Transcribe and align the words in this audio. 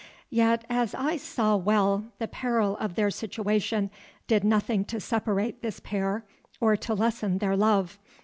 Yet, 0.31 0.65
as 0.67 0.95
I 0.95 1.15
saw 1.17 1.55
well, 1.55 2.05
the 2.17 2.27
peril 2.27 2.75
of 2.77 2.95
their 2.95 3.11
situation 3.11 3.91
did 4.25 4.43
nothing 4.43 4.83
to 4.85 4.99
separate 4.99 5.61
this 5.61 5.79
pair 5.79 6.25
or 6.59 6.75
to 6.75 6.95
lessen 6.95 7.37
their 7.37 7.55
love. 7.55 7.99